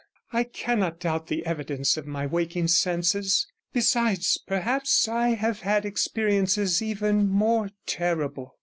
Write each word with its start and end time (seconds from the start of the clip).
I 0.33 0.45
cannot 0.45 0.99
doubt 1.01 1.27
the 1.27 1.45
evidence 1.45 1.95
of 1.95 2.07
my 2.07 2.25
waking 2.25 2.69
senses. 2.69 3.45
Besides, 3.71 4.39
perhaps 4.47 5.07
I 5.07 5.35
have 5.35 5.59
had 5.59 5.85
experiences 5.85 6.81
even 6.81 7.29
more 7.29 7.69
terrible. 7.85 8.55